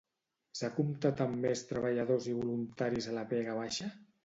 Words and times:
S'ha 0.59 0.69
comptat 0.77 1.21
amb 1.25 1.37
més 1.43 1.61
treballadors 1.73 2.31
i 2.33 2.35
voluntaris 2.41 3.11
a 3.13 3.17
la 3.21 3.29
Vega 3.37 3.57
Baixa? 3.63 3.95